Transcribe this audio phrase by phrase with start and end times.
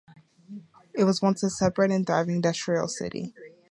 [0.95, 3.35] It was once a separate and thriving industrial city.